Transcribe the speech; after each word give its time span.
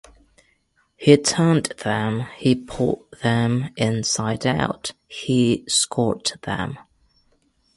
He 0.95 1.15
turned 1.15 1.67
them, 1.83 2.25
he 2.35 2.55
pulled 2.55 3.03
them 3.21 3.69
inside 3.77 4.47
out, 4.47 4.93
he 5.07 5.63
scorched 5.67 6.41
them. 6.41 6.79